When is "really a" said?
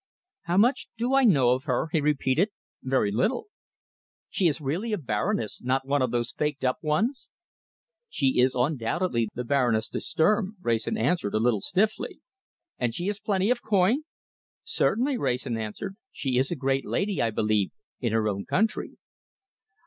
4.59-4.97